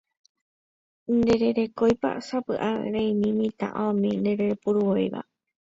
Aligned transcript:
Ndererekóipa 1.17 2.09
sapy'arei 2.27 3.31
mitã 3.39 3.67
aomi 3.79 4.09
ndereipuruvéiva 4.19 5.21